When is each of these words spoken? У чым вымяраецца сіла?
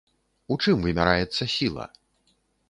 У 0.55 0.55
чым 0.63 0.81
вымяраецца 0.85 1.49
сіла? 1.57 1.85